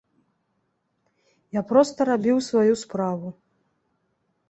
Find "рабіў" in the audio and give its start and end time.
2.11-2.37